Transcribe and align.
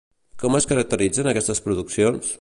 Com 0.43 0.55
es 0.59 0.67
caracteritzen 0.71 1.31
aquestes 1.33 1.65
produccions? 1.67 2.29